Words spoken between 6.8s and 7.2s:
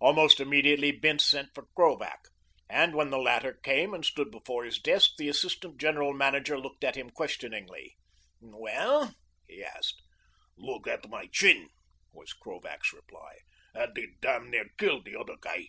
up at him